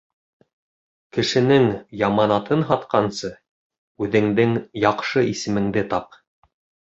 Кешенең 1.17 1.65
яманатын 2.03 2.63
һатҡансы, 2.71 3.31
үҙеңдең 4.05 4.57
яҡшы 4.87 5.25
исемеңде 5.35 5.85
тап. 5.95 6.19